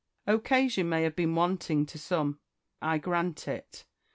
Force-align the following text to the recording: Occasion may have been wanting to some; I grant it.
Occasion 0.25 0.89
may 0.89 1.03
have 1.03 1.15
been 1.15 1.35
wanting 1.35 1.85
to 1.85 1.99
some; 1.99 2.39
I 2.81 2.97
grant 2.97 3.47
it. 3.47 3.85